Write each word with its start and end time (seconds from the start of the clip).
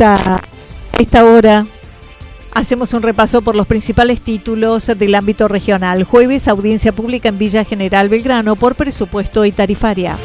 Esta, 0.00 1.24
hora 1.26 1.66
Hacemos 2.52 2.94
un 2.94 3.02
repaso 3.02 3.42
por 3.42 3.54
los 3.54 3.66
principales 3.66 4.22
títulos 4.22 4.86
del 4.86 5.14
ámbito 5.14 5.46
regional. 5.46 6.04
Jueves, 6.04 6.48
audiencia 6.48 6.90
pública 6.92 7.28
en 7.28 7.36
Villa 7.36 7.64
General 7.64 8.08
Belgrano 8.08 8.56
por 8.56 8.76
presupuesto 8.76 9.44
y 9.44 9.52
tarifaria. 9.52 10.16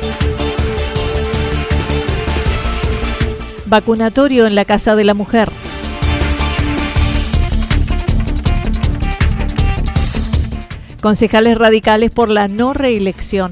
Vacunatorio 3.66 4.48
en 4.48 4.56
la 4.56 4.64
Casa 4.64 4.96
de 4.96 5.04
la 5.04 5.14
Mujer. 5.14 5.50
Concejales 11.02 11.58
radicales 11.58 12.12
por 12.12 12.30
la 12.30 12.48
no 12.48 12.74
reelección. 12.74 13.52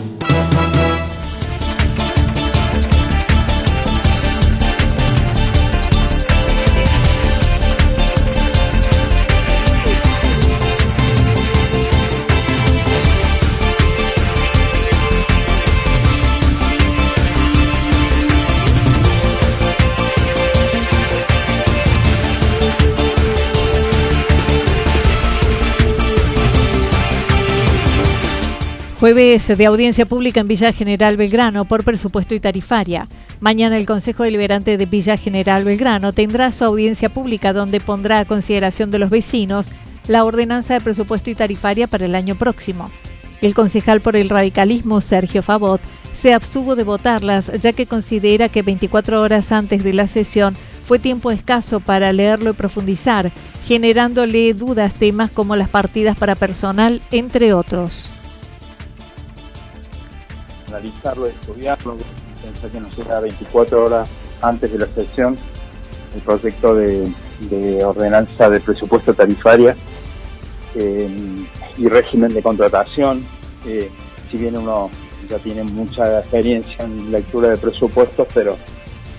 Jueves 29.01 29.47
de 29.47 29.65
audiencia 29.65 30.05
pública 30.05 30.41
en 30.41 30.47
Villa 30.47 30.71
General 30.73 31.17
Belgrano 31.17 31.65
por 31.65 31.83
presupuesto 31.83 32.35
y 32.35 32.39
tarifaria. 32.39 33.07
Mañana 33.39 33.77
el 33.77 33.87
Consejo 33.87 34.21
Deliberante 34.21 34.77
de 34.77 34.85
Villa 34.85 35.17
General 35.17 35.63
Belgrano 35.63 36.13
tendrá 36.13 36.53
su 36.53 36.65
audiencia 36.65 37.09
pública 37.09 37.51
donde 37.51 37.79
pondrá 37.79 38.19
a 38.19 38.25
consideración 38.25 38.91
de 38.91 38.99
los 38.99 39.09
vecinos 39.09 39.71
la 40.05 40.23
ordenanza 40.23 40.75
de 40.75 40.81
presupuesto 40.81 41.31
y 41.31 41.35
tarifaria 41.35 41.87
para 41.87 42.05
el 42.05 42.13
año 42.13 42.35
próximo. 42.35 42.91
El 43.41 43.55
concejal 43.55 44.01
por 44.01 44.15
el 44.15 44.29
radicalismo, 44.29 45.01
Sergio 45.01 45.41
Favot, 45.41 45.81
se 46.13 46.35
abstuvo 46.35 46.75
de 46.75 46.83
votarlas 46.83 47.51
ya 47.59 47.73
que 47.73 47.87
considera 47.87 48.49
que 48.49 48.61
24 48.61 49.19
horas 49.19 49.51
antes 49.51 49.83
de 49.83 49.93
la 49.93 50.05
sesión 50.05 50.53
fue 50.85 50.99
tiempo 50.99 51.31
escaso 51.31 51.79
para 51.79 52.13
leerlo 52.13 52.51
y 52.51 52.53
profundizar, 52.53 53.31
generándole 53.67 54.53
dudas 54.53 54.93
temas 54.93 55.31
como 55.31 55.55
las 55.55 55.69
partidas 55.69 56.15
para 56.15 56.35
personal, 56.35 57.01
entre 57.09 57.55
otros 57.55 58.11
analizarlo, 60.71 61.27
estudiarlo, 61.27 61.97
pensar 62.43 62.69
que 62.69 62.79
nos 62.79 62.97
llega 62.97 63.19
24 63.19 63.83
horas 63.83 64.09
antes 64.41 64.71
de 64.71 64.79
la 64.79 64.87
sesión 64.93 65.37
el 66.15 66.21
proyecto 66.21 66.75
de, 66.75 67.83
ordenanza 67.85 68.49
de 68.49 68.59
presupuesto 68.59 69.13
tarifaria 69.13 69.75
eh, 70.75 71.09
y 71.77 71.87
régimen 71.87 72.33
de 72.33 72.41
contratación. 72.41 73.23
Eh, 73.65 73.89
si 74.29 74.37
bien 74.37 74.57
uno 74.57 74.89
ya 75.29 75.37
tiene 75.39 75.63
mucha 75.63 76.19
experiencia 76.19 76.83
en 76.83 77.11
lectura 77.11 77.49
de 77.49 77.57
presupuestos, 77.57 78.27
pero 78.33 78.57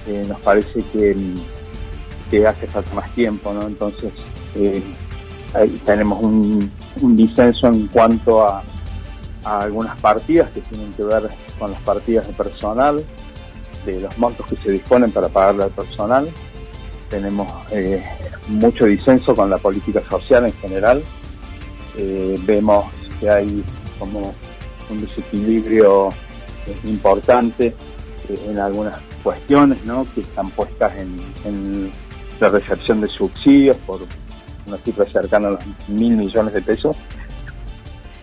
eh, 0.07 0.25
nos 0.29 0.41
parece 0.41 0.81
que, 0.93 2.47
hace 2.47 2.67
falta 2.67 2.95
más 2.95 3.11
tiempo, 3.11 3.53
¿no? 3.53 3.63
Entonces, 3.67 4.11
ahí 5.55 5.81
tenemos 5.85 6.23
un 6.23 6.71
disenso 7.17 7.67
en 7.67 7.87
cuanto 7.89 8.43
a 8.43 8.63
a 9.45 9.61
algunas 9.61 10.01
partidas 10.01 10.51
que 10.51 10.61
tienen 10.61 10.93
que 10.93 11.05
ver 11.05 11.29
con 11.59 11.71
las 11.71 11.81
partidas 11.81 12.27
de 12.27 12.33
personal, 12.33 13.05
de 13.85 14.01
los 14.01 14.19
montos 14.19 14.47
que 14.47 14.57
se 14.57 14.73
disponen 14.73 15.11
para 15.11 15.29
pagarle 15.29 15.65
al 15.65 15.71
personal. 15.71 16.31
Tenemos 17.09 17.51
eh, 17.73 18.03
mucho 18.49 18.87
disenso 18.87 19.35
con 19.35 19.51
la 19.51 19.59
política 19.59 20.03
social 20.09 20.47
en 20.47 20.53
general. 20.55 21.03
Eh, 21.99 22.39
vemos 22.45 22.87
que 23.21 23.29
hay 23.29 23.63
como 23.99 24.35
un 24.91 25.01
desequilibrio 25.01 26.11
eh, 26.67 26.77
importante 26.85 27.75
en 28.29 28.59
algunas 28.59 28.99
cuestiones 29.23 29.85
¿no? 29.85 30.07
que 30.15 30.23
están 30.23 30.51
puestas 30.51 30.93
en, 30.97 31.17
en 31.45 31.93
la 32.41 32.49
recepción 32.49 33.01
de 33.01 33.09
subsidios 33.09 33.77
por 33.79 34.01
una 34.67 34.77
cifra 34.79 35.05
cercana 35.05 35.49
a 35.49 35.51
los 35.53 35.61
mil 35.89 36.17
millones 36.17 36.55
de 36.55 36.63
pesos 36.63 36.97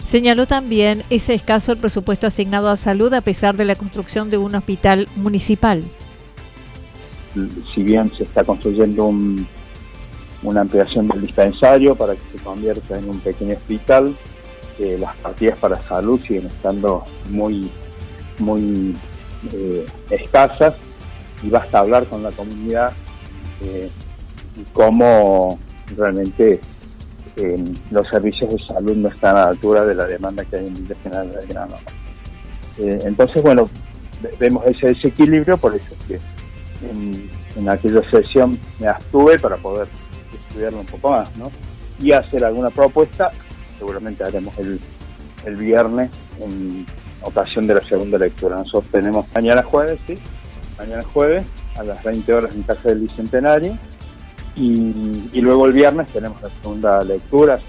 Señaló 0.10 0.48
también 0.48 1.04
ese 1.12 1.36
escaso 1.36 1.72
el 1.72 1.78
presupuesto 1.78 2.26
asignado 2.26 2.70
a 2.70 2.78
salud 2.78 3.14
a 3.14 3.22
pesar 3.22 3.56
de 3.56 3.66
la 3.66 3.76
construcción 3.76 4.32
de 4.32 4.40
un 4.40 4.56
hospital 4.56 5.08
municipal. 5.16 5.84
Si 7.72 7.84
bien 7.84 8.10
se 8.10 8.24
está 8.24 8.44
construyendo 8.44 9.06
una 10.42 10.62
ampliación 10.62 11.06
del 11.06 11.22
dispensario 11.22 11.94
para 11.94 12.16
que 12.16 12.22
se 12.36 12.44
convierta 12.44 12.98
en 12.98 13.08
un 13.08 13.20
pequeño 13.20 13.54
hospital, 13.54 14.16
eh, 14.80 14.98
las 15.00 15.16
partidas 15.18 15.60
para 15.60 15.80
salud 15.88 16.20
siguen 16.20 16.48
estando 16.48 17.06
muy, 17.30 17.70
muy 18.40 18.96
eh, 19.54 19.86
escasas 20.10 20.74
y 21.44 21.52
basta 21.52 21.78
hablar 21.78 22.08
con 22.08 22.24
la 22.24 22.32
comunidad 22.32 22.94
eh, 23.62 23.92
cómo 24.74 25.60
realmente 25.96 26.62
los 27.92 28.08
servicios 28.08 28.50
de 28.50 28.58
salud 28.66 28.96
no 28.96 29.10
están 29.10 29.38
a 29.38 29.42
la 29.42 29.48
altura 29.50 29.86
de 29.86 29.96
la 29.96 30.06
demanda 30.06 30.44
que 30.46 30.58
hay 30.58 30.68
en 30.68 30.78
el 30.78 30.96
General 30.96 31.30
Belgrano. 31.30 31.78
Eh, 32.78 33.00
entonces, 33.06 33.42
bueno, 33.42 33.66
vemos 34.40 34.66
ese 34.66 34.88
desequilibrio, 34.88 35.58
por 35.58 35.76
eso 35.76 35.94
es 35.94 36.04
que 36.06 36.20
en, 36.90 37.70
aquella 37.70 38.08
sesión 38.10 38.58
me 38.80 38.88
abstuve 38.88 39.38
para 39.40 39.58
poder 39.58 39.88
estudiarlo 40.34 40.80
un 40.80 40.86
poco 40.86 41.12
más, 41.12 41.36
¿no? 41.38 41.52
Y 42.02 42.12
hacer 42.14 42.44
alguna 42.46 42.70
propuesta, 42.70 43.32
seguramente 43.78 44.24
haremos 44.24 44.58
el, 44.58 44.80
el 45.46 45.56
viernes 45.56 46.10
en 46.40 46.86
ocasión 47.22 47.68
de 47.68 47.76
la 47.76 47.82
segunda 47.82 48.18
lectura. 48.18 48.58
Nosotros 48.58 48.92
tenemos 48.92 49.26
mañana 49.34 49.64
jueves, 49.64 50.00
¿sí? 50.08 50.18
Mañana 50.78 51.04
jueves 51.04 51.44
a 51.78 51.84
las 51.84 52.02
20 52.04 52.34
horas 52.34 52.54
en 52.54 52.64
Casa 52.64 52.90
del 52.90 53.00
Bicentenario 53.00 53.78
y, 54.56 55.42
luego 55.42 55.66
el 55.66 55.74
viernes 55.74 56.12
tenemos 56.12 56.42
la 56.42 56.50
segunda 56.50 57.04
lectura. 57.04 57.60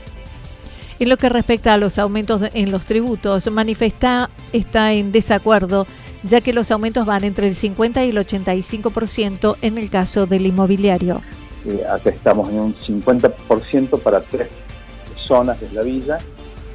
En 0.98 1.08
lo 1.08 1.16
que 1.16 1.28
respecta 1.28 1.72
a 1.72 1.76
los 1.78 1.98
aumentos 1.98 2.42
en 2.52 2.70
los 2.70 2.84
tributos, 2.84 3.50
manifiesta 3.50 4.28
está 4.52 4.92
en 4.92 5.12
desacuerdo, 5.12 5.86
ya 6.22 6.40
que 6.40 6.52
los 6.52 6.70
aumentos 6.70 7.06
van 7.06 7.24
entre 7.24 7.48
el 7.48 7.54
50 7.54 8.04
y 8.04 8.10
el 8.10 8.18
85% 8.18 9.56
en 9.62 9.78
el 9.78 9.88
caso 9.88 10.26
del 10.26 10.46
inmobiliario. 10.46 11.22
Eh, 11.66 11.84
acá 11.88 12.10
estamos 12.10 12.48
en 12.50 12.60
un 12.60 12.74
50% 12.74 13.98
para 14.00 14.20
tres 14.20 14.48
zonas 15.26 15.60
de 15.60 15.70
la 15.72 15.82
villa 15.82 16.18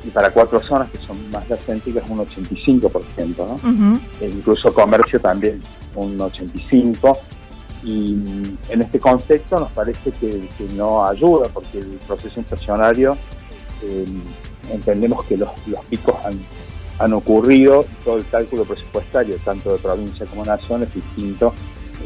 y 0.04 0.10
para 0.10 0.32
cuatro 0.32 0.60
zonas 0.62 0.90
que 0.90 0.98
son 1.00 1.18
más 1.32 1.44
céntricas 1.66 2.10
un 2.10 2.20
85%, 2.20 2.92
¿no? 3.38 4.00
E 4.22 4.28
incluso 4.28 4.74
comercio 4.74 5.20
también 5.20 5.62
un 5.96 6.18
85%. 6.18 7.18
Y 7.86 8.14
en 8.70 8.82
este 8.82 9.00
contexto 9.00 9.60
nos 9.60 9.72
parece 9.72 10.12
que, 10.12 10.48
no 10.74 11.06
ayuda 11.06 11.50
porque 11.50 11.78
el 11.78 12.00
proceso 12.08 12.40
inflacionario 12.40 13.16
eh, 13.84 14.06
entendemos 14.72 15.24
que 15.26 15.38
los, 15.38 15.52
picos 15.88 16.16
han, 16.98 17.14
ocurrido 17.14 17.86
y 18.02 18.04
todo 18.04 18.18
el 18.18 18.28
cálculo 18.28 18.66
presupuestario, 18.66 19.38
tanto 19.46 19.74
de 19.74 19.78
provincia 19.78 20.26
como 20.26 20.44
nación, 20.44 20.82
es 20.84 20.94
distinto. 20.94 21.54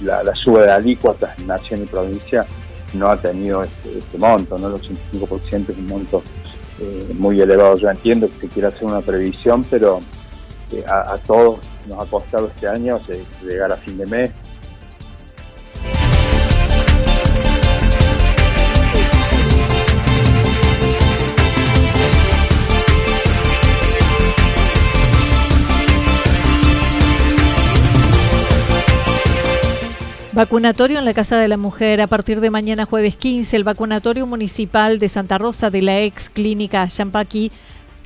La, 0.03 0.23
la 0.23 0.35
suba 0.35 0.63
de 0.63 0.71
alícuotas 0.71 1.39
nación 1.39 1.83
y 1.83 1.85
provincia 1.85 2.45
no 2.93 3.07
ha 3.07 3.17
tenido 3.17 3.63
este, 3.63 3.97
este 3.97 4.17
monto, 4.17 4.57
¿no? 4.57 4.67
el 4.67 4.73
85% 4.73 5.69
es 5.69 5.77
un 5.77 5.87
monto 5.87 6.23
eh, 6.81 7.13
muy 7.17 7.39
elevado. 7.39 7.77
Yo 7.77 7.89
entiendo 7.89 8.27
que 8.27 8.47
se 8.47 8.47
quiere 8.47 8.67
hacer 8.67 8.85
una 8.85 9.01
previsión, 9.01 9.63
pero 9.69 10.01
eh, 10.71 10.83
a, 10.87 11.17
todos 11.17 11.59
nos 11.87 12.03
ha 12.03 12.09
costado 12.09 12.47
este 12.47 12.67
año 12.67 12.99
llegar 13.43 13.71
a 13.71 13.77
fin 13.77 13.97
de 13.97 14.05
mes 14.05 14.31
Vacunatorio 30.39 30.99
en 30.99 31.03
la 31.03 31.13
Casa 31.13 31.37
de 31.37 31.49
la 31.49 31.57
Mujer. 31.57 31.99
A 31.99 32.07
partir 32.07 32.39
de 32.39 32.49
mañana 32.49 32.85
jueves 32.85 33.17
15, 33.17 33.57
el 33.57 33.65
vacunatorio 33.65 34.25
municipal 34.25 34.97
de 34.97 35.09
Santa 35.09 35.37
Rosa 35.37 35.69
de 35.69 35.81
la 35.81 35.99
ex 35.99 36.29
clínica 36.29 36.87
Champaquí 36.87 37.51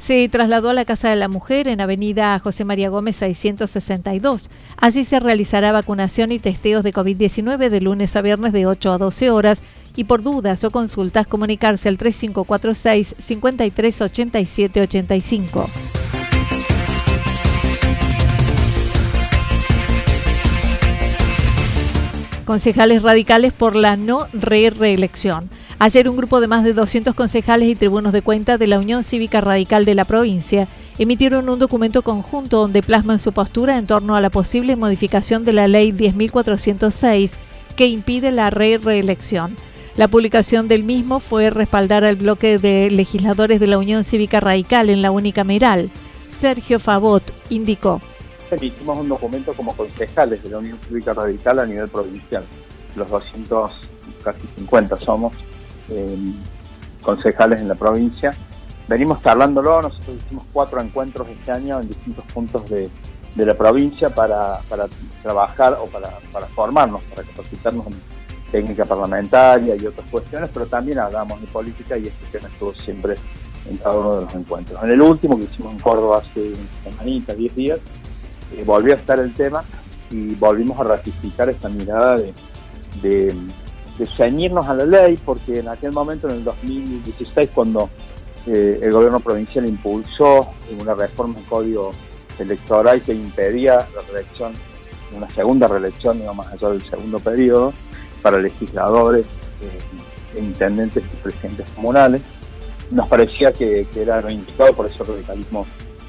se 0.01 0.27
trasladó 0.29 0.71
a 0.71 0.73
la 0.73 0.83
Casa 0.83 1.11
de 1.11 1.15
la 1.15 1.27
Mujer 1.27 1.67
en 1.67 1.79
Avenida 1.79 2.39
José 2.39 2.65
María 2.65 2.89
Gómez 2.89 3.17
662. 3.17 4.49
Allí 4.77 5.05
se 5.05 5.19
realizará 5.19 5.71
vacunación 5.71 6.31
y 6.31 6.39
testeos 6.39 6.83
de 6.83 6.91
COVID-19 6.91 7.69
de 7.69 7.81
lunes 7.81 8.15
a 8.15 8.23
viernes 8.23 8.51
de 8.51 8.65
8 8.65 8.93
a 8.93 8.97
12 8.97 9.29
horas 9.29 9.61
y 9.95 10.05
por 10.05 10.23
dudas 10.23 10.63
o 10.63 10.71
consultas 10.71 11.27
comunicarse 11.27 11.87
al 11.87 11.99
3546 11.99 13.13
538785. 13.19 16.02
Concejales 22.43 23.01
radicales 23.01 23.53
por 23.53 23.75
la 23.75 23.95
no 23.95 24.27
re-reelección. 24.33 25.49
Ayer 25.79 26.09
un 26.09 26.17
grupo 26.17 26.39
de 26.39 26.47
más 26.47 26.63
de 26.63 26.73
200 26.73 27.15
concejales 27.15 27.69
y 27.69 27.75
tribunos 27.75 28.13
de 28.13 28.21
cuenta 28.21 28.57
de 28.57 28.67
la 28.67 28.79
Unión 28.79 29.03
Cívica 29.03 29.41
Radical 29.41 29.85
de 29.85 29.95
la 29.95 30.05
provincia 30.05 30.67
emitieron 30.97 31.49
un 31.49 31.59
documento 31.59 32.03
conjunto 32.03 32.57
donde 32.57 32.83
plasman 32.83 33.19
su 33.19 33.33
postura 33.33 33.77
en 33.77 33.87
torno 33.87 34.15
a 34.15 34.21
la 34.21 34.29
posible 34.29 34.75
modificación 34.75 35.43
de 35.43 35.53
la 35.53 35.67
ley 35.67 35.91
10.406 35.91 37.31
que 37.75 37.87
impide 37.87 38.31
la 38.31 38.49
re-reelección. 38.49 39.55
La 39.95 40.07
publicación 40.07 40.67
del 40.67 40.83
mismo 40.83 41.19
fue 41.19 41.49
respaldar 41.49 42.03
al 42.03 42.15
bloque 42.15 42.57
de 42.57 42.89
legisladores 42.89 43.59
de 43.59 43.67
la 43.67 43.77
Unión 43.77 44.03
Cívica 44.03 44.39
Radical 44.39 44.89
en 44.89 45.01
la 45.01 45.11
unicameral. 45.11 45.91
Sergio 46.39 46.79
Favot 46.79 47.23
indicó 47.49 48.01
emitimos 48.53 48.97
un 48.97 49.09
documento 49.09 49.53
como 49.53 49.75
concejales 49.75 50.43
de 50.43 50.49
la 50.49 50.57
Unión 50.59 50.79
Cívica 50.87 51.13
Radical 51.13 51.59
a 51.59 51.65
nivel 51.65 51.87
provincial. 51.89 52.43
Los 52.95 53.09
200, 53.09 53.71
casi 54.23 54.47
50 54.55 54.95
somos 54.97 55.33
eh, 55.89 56.17
concejales 57.01 57.61
en 57.61 57.67
la 57.67 57.75
provincia. 57.75 58.31
Venimos 58.87 59.21
charlándolo, 59.21 59.81
nosotros 59.81 60.15
hicimos 60.15 60.45
cuatro 60.51 60.81
encuentros 60.81 61.27
este 61.29 61.51
año 61.51 61.79
en 61.79 61.87
distintos 61.87 62.25
puntos 62.33 62.65
de, 62.69 62.89
la 63.35 63.57
provincia 63.57 64.09
para, 64.09 64.59
trabajar 65.21 65.79
o 65.81 65.85
para, 65.85 66.47
formarnos, 66.47 67.01
para 67.03 67.23
capacitarnos 67.23 67.87
en 67.87 67.93
técnica 68.51 68.85
parlamentaria 68.85 69.75
y 69.75 69.87
otras 69.87 70.07
cuestiones, 70.09 70.49
pero 70.53 70.67
también 70.67 70.99
hablamos 70.99 71.41
de 71.41 71.47
política 71.47 71.97
y 71.97 72.07
este 72.07 72.37
tema 72.37 72.47
estuvo 72.49 72.73
siempre 72.73 73.15
en 73.67 73.77
cada 73.77 73.95
uno 73.95 74.15
de 74.15 74.21
los 74.25 74.35
encuentros. 74.35 74.83
En 74.83 74.91
el 74.91 75.01
último 75.01 75.37
que 75.37 75.45
hicimos 75.45 75.71
en 75.71 75.79
Córdoba 75.79 76.19
hace 76.19 76.53
semanitas, 76.83 77.37
10 77.37 77.55
días, 77.55 77.79
eh, 78.57 78.63
volvió 78.65 78.93
a 78.93 78.97
estar 78.97 79.19
el 79.19 79.33
tema 79.33 79.63
y 80.09 80.35
volvimos 80.35 80.79
a 80.79 80.83
ratificar 80.83 81.49
esta 81.49 81.69
mirada 81.69 82.15
de, 82.15 82.33
de, 83.01 83.35
ceñirnos 84.05 84.67
a 84.67 84.73
la 84.73 84.85
ley, 84.85 85.17
porque 85.23 85.59
en 85.59 85.67
aquel 85.69 85.91
momento, 85.91 86.27
en 86.27 86.35
el 86.35 86.43
2016, 86.43 87.49
cuando 87.53 87.89
eh, 88.47 88.79
el 88.81 88.91
gobierno 88.91 89.19
provincial 89.19 89.67
impulsó 89.67 90.49
una 90.79 90.93
reforma 90.93 91.35
del 91.35 91.45
código 91.45 91.91
electoral 92.39 93.01
que 93.01 93.13
impedía 93.13 93.87
la 93.95 94.01
reelección, 94.11 94.53
una 95.15 95.29
segunda 95.29 95.67
reelección, 95.67 96.17
digamos, 96.17 96.45
más 96.45 96.53
allá 96.53 96.69
del 96.69 96.89
segundo 96.89 97.19
periodo, 97.19 97.73
para 98.21 98.39
legisladores, 98.39 99.25
eh, 99.61 100.39
intendentes 100.39 101.03
y 101.03 101.15
presidentes 101.17 101.69
comunales, 101.71 102.21
nos 102.91 103.07
parecía 103.07 103.51
que, 103.51 103.87
que 103.93 104.01
era 104.01 104.21
lo 104.21 104.73
por 104.73 104.85
eso 104.85 105.03
el 105.03 105.09
radicalismo 105.09 105.65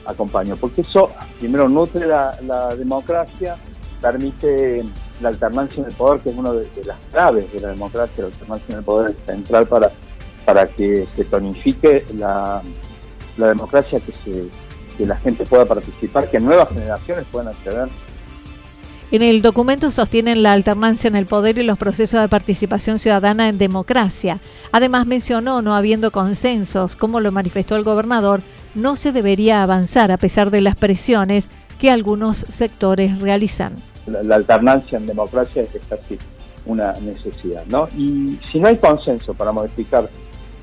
acompaño, 0.07 0.57
porque 0.57 0.83
eso 0.83 1.11
primero 1.39 1.69
nutre 1.69 2.07
la, 2.07 2.75
democracia, 2.77 3.57
permite 4.01 4.85
la 5.21 5.29
alternancia 5.29 5.81
en 5.81 5.87
el 5.87 5.95
poder, 5.95 6.21
que 6.21 6.31
es 6.31 6.37
una 6.37 6.53
de, 6.53 6.69
las 6.85 6.99
claves 7.11 7.53
de 7.53 7.61
la 7.61 7.69
democracia, 7.69 8.25
la 8.25 8.27
alternancia 8.27 8.73
en 8.73 8.79
el 8.79 8.85
poder 8.85 9.11
es 9.11 9.27
central 9.27 9.67
para, 9.67 9.91
para 10.45 10.69
que 10.69 11.07
se 11.17 11.25
tonifique 11.25 12.05
la, 12.17 12.63
democracia, 13.37 14.01
que, 14.01 14.13
se, 14.13 14.49
que 14.97 15.07
la 15.07 15.17
gente 15.17 15.45
pueda 15.47 15.65
participar, 15.65 16.31
que 16.31 16.41
nuevas 16.41 16.69
generaciones 16.69 17.25
puedan 17.31 17.49
acceder 17.49 17.89
en 19.15 19.23
el 19.23 19.43
documento 19.43 19.93
sostienen 19.93 20.43
la 20.43 20.53
alternancia 20.53 21.07
en 21.07 21.15
el 21.15 21.27
poder 21.27 21.59
y 21.59 21.63
los 21.63 21.79
procesos 21.79 22.21
de 22.21 22.29
participación 22.29 22.99
ciudadana 22.99 23.49
en 23.49 23.59
democracia. 23.59 24.41
Además 24.73 25.07
mencionó 25.07 25.63
no 25.63 25.77
habiendo 25.77 26.11
consensos, 26.11 26.97
como 26.97 27.21
lo 27.21 27.31
manifestó 27.31 27.77
el 27.77 27.85
gobernador, 27.85 28.41
no 28.75 28.97
se 28.97 29.13
debería 29.13 29.63
avanzar 29.63 30.13
a 30.13 30.17
pesar 30.17 30.51
de 30.51 30.61
las 30.61 30.77
presiones 30.77 31.49
que 31.81 31.91
algunos 31.91 32.39
sectores 32.39 33.21
realizan. 33.21 33.75
La, 34.07 34.37
alternancia 34.37 34.99
en 34.99 35.07
democracia 35.07 35.63
es 35.63 35.81
casi 35.89 36.19
una 36.67 36.93
necesidad, 36.95 37.65
¿no? 37.67 37.89
Y 37.97 38.39
si 38.51 38.61
no 38.61 38.69
hay 38.69 38.77
consenso 38.77 39.35
para 39.35 39.53
modificar 39.53 40.09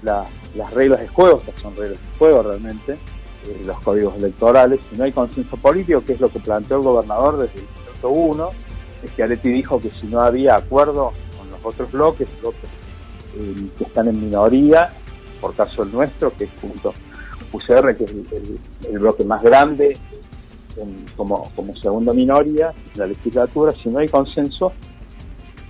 las 0.03 0.74
reglas 0.74 1.00
de 1.00 1.08
juego, 1.08 1.41
que 1.41 1.51
son 1.62 1.75
reglas 1.75 2.00
de 2.00 2.18
juego 2.18 2.44
realmente, 2.44 2.94
eh, 2.94 3.62
los 3.65 3.80
códigos 3.82 4.15
electorales, 4.18 4.80
si 4.89 4.98
no 4.98 5.03
hay 5.03 5.12
consenso 5.12 5.58
político, 5.58 6.03
que 6.03 6.13
es 6.13 6.20
lo 6.20 6.30
que 6.30 6.39
planteó 6.39 6.77
el 6.77 6.84
gobernador 6.84 7.38
desde 7.38 7.60
el 7.60 7.65
minuto 7.65 8.10
uno, 8.10 8.50
es 9.03 9.12
que 9.12 9.24
Aleti 9.24 9.50
dijo 9.50 9.82
que 9.82 9.89
si 9.89 10.08
no 10.08 10.20
había 10.20 10.56
acuerdo 10.56 11.12
con 11.38 11.50
los 11.50 11.65
otros 11.65 11.91
bloques, 11.91 12.27
bloques 12.41 12.70
eh, 13.38 13.68
que 13.77 13.84
están 13.84 14.08
en 14.08 14.20
minoría, 14.20 14.89
por 15.39 15.56
caso 15.56 15.84
el 15.84 15.91
nuestro, 15.91 16.32
que 16.36 16.44
es 16.44 16.50
junto 16.62 16.94
UCR, 17.51 17.96
que 17.96 18.03
es 18.03 18.12
el, 18.89 19.00
bloque 19.00 19.24
más 19.24 19.41
grande 19.41 19.98
como, 21.15 21.43
como 21.55 21.74
segunda 21.75 22.13
minoría 22.13 22.74
en 22.93 23.00
la 23.00 23.08
legislatura, 23.08 23.74
si 23.81 23.89
no 23.89 24.00
hay 24.00 24.08
consenso, 24.08 24.72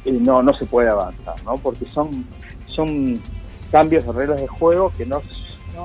eh, 0.06 0.12
no, 0.12 0.42
no 0.44 0.54
se 0.54 0.66
puede 0.66 0.90
avanzar, 0.90 1.44
¿no? 1.44 1.56
porque 1.56 1.86
son, 1.92 2.26
son 2.68 3.20
cambios 3.72 4.06
de 4.06 4.12
reglas 4.12 4.40
de 4.40 4.48
juego 4.48 4.92
que 4.96 5.06
no, 5.06 5.22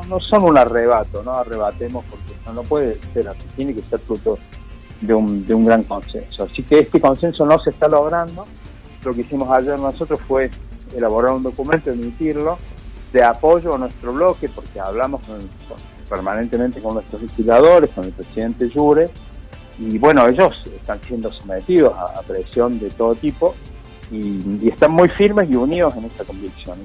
no, 0.08 0.20
son 0.20 0.44
un 0.44 0.58
arrebato, 0.58 1.22
no 1.22 1.32
arrebatemos 1.32 2.04
porque 2.10 2.34
no, 2.52 2.62
puede 2.62 2.98
ser 3.12 3.30
tiene 3.56 3.74
que 3.74 3.82
ser 3.82 3.98
fruto 4.00 4.38
de 5.00 5.14
un, 5.14 5.46
de 5.46 5.54
un 5.54 5.64
gran 5.64 5.84
consenso. 5.84 6.44
Así 6.44 6.62
que 6.62 6.80
este 6.80 7.00
consenso 7.00 7.46
no 7.46 7.58
se 7.60 7.70
está 7.70 7.88
logrando. 7.88 8.46
Lo 9.04 9.14
que 9.14 9.20
hicimos 9.20 9.50
ayer 9.50 9.78
nosotros 9.78 10.20
fue 10.26 10.50
elaborar 10.96 11.32
un 11.32 11.42
documento, 11.42 11.90
emitirlo, 11.90 12.56
de 13.12 13.22
apoyo 13.22 13.74
a 13.74 13.78
nuestro 13.78 14.12
bloque, 14.12 14.48
porque 14.48 14.80
hablamos 14.80 15.22
permanentemente 16.08 16.80
con 16.80 16.94
nuestros 16.94 17.22
legisladores, 17.22 17.90
con 17.90 18.04
el 18.04 18.12
presidente 18.12 18.68
Yure, 18.68 19.10
y 19.78 19.98
bueno, 19.98 20.26
ellos 20.26 20.62
están 20.74 21.00
siendo 21.06 21.30
sometidos 21.30 21.92
a, 21.98 22.22
presión 22.22 22.78
de 22.78 22.88
todo 22.90 23.14
tipo 23.14 23.54
y, 24.10 24.68
están 24.68 24.92
muy 24.92 25.08
firmes 25.10 25.50
y 25.50 25.56
unidos 25.56 25.94
en 25.96 26.04
esta 26.04 26.24
convicción. 26.24 26.78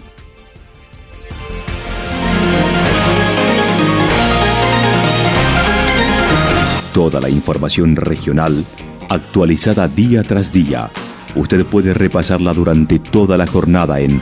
Toda 6.93 7.21
la 7.21 7.29
información 7.29 7.95
regional 7.95 8.65
actualizada 9.09 9.87
día 9.87 10.23
tras 10.23 10.51
día. 10.51 10.89
Usted 11.35 11.65
puede 11.65 11.93
repasarla 11.93 12.53
durante 12.53 12.99
toda 12.99 13.37
la 13.37 13.47
jornada 13.47 14.01
en 14.01 14.21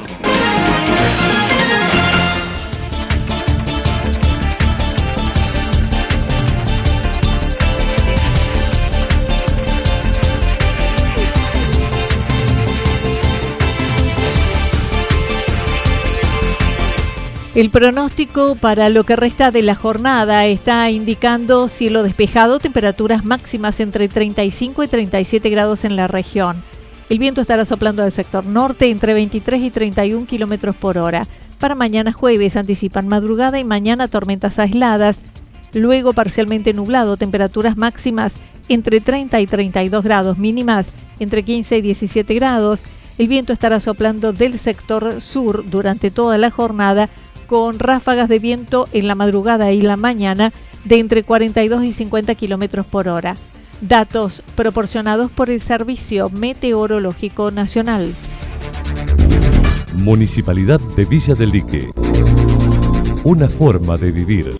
El 17.53 17.69
pronóstico 17.69 18.55
para 18.55 18.87
lo 18.87 19.03
que 19.03 19.17
resta 19.17 19.51
de 19.51 19.61
la 19.61 19.75
jornada 19.75 20.45
está 20.45 20.89
indicando 20.89 21.67
cielo 21.67 22.01
despejado, 22.01 22.59
temperaturas 22.59 23.25
máximas 23.25 23.81
entre 23.81 24.07
35 24.07 24.83
y 24.83 24.87
37 24.87 25.49
grados 25.49 25.83
en 25.83 25.97
la 25.97 26.07
región. 26.07 26.63
El 27.09 27.19
viento 27.19 27.41
estará 27.41 27.65
soplando 27.65 28.03
del 28.03 28.13
sector 28.13 28.45
norte 28.45 28.89
entre 28.89 29.13
23 29.13 29.63
y 29.63 29.69
31 29.69 30.27
kilómetros 30.27 30.77
por 30.77 30.97
hora. 30.97 31.27
Para 31.59 31.75
mañana 31.75 32.13
jueves 32.13 32.55
anticipan 32.55 33.09
madrugada 33.09 33.59
y 33.59 33.65
mañana 33.65 34.07
tormentas 34.07 34.57
aisladas, 34.57 35.19
luego 35.73 36.13
parcialmente 36.13 36.71
nublado, 36.71 37.17
temperaturas 37.17 37.75
máximas 37.75 38.33
entre 38.69 39.01
30 39.01 39.41
y 39.41 39.45
32 39.45 40.05
grados, 40.05 40.37
mínimas 40.37 40.87
entre 41.19 41.43
15 41.43 41.79
y 41.79 41.81
17 41.81 42.33
grados. 42.33 42.81
El 43.17 43.27
viento 43.27 43.51
estará 43.51 43.81
soplando 43.81 44.31
del 44.31 44.57
sector 44.57 45.19
sur 45.19 45.69
durante 45.69 46.11
toda 46.11 46.37
la 46.37 46.49
jornada 46.49 47.09
con 47.51 47.79
ráfagas 47.79 48.29
de 48.29 48.39
viento 48.39 48.87
en 48.93 49.09
la 49.09 49.15
madrugada 49.15 49.73
y 49.73 49.81
la 49.81 49.97
mañana 49.97 50.53
de 50.85 50.99
entre 50.99 51.23
42 51.23 51.83
y 51.83 51.91
50 51.91 52.33
kilómetros 52.35 52.85
por 52.85 53.09
hora. 53.09 53.35
Datos 53.81 54.41
proporcionados 54.55 55.29
por 55.29 55.49
el 55.49 55.59
Servicio 55.59 56.29
Meteorológico 56.29 57.51
Nacional. 57.51 58.13
Municipalidad 59.95 60.79
de 60.95 61.03
Villa 61.03 61.35
del 61.35 61.51
Lique. 61.51 61.91
Una 63.25 63.49
forma 63.49 63.97
de 63.97 64.13
vivir. 64.13 64.57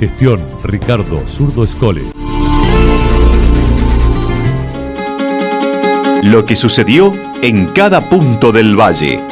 Gestión 0.00 0.44
Ricardo 0.64 1.22
Zurdo 1.28 1.62
Escole. 1.62 2.02
Lo 6.24 6.44
que 6.44 6.56
sucedió 6.56 7.12
en 7.40 7.66
cada 7.66 8.08
punto 8.08 8.50
del 8.50 8.74
valle. 8.74 9.31